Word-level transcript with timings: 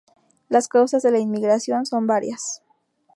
Las 0.49 0.67
causas 0.67 1.03
de 1.03 1.11
la 1.11 1.19
inmigración 1.19 1.85
son 1.85 2.07
varias. 2.07 2.63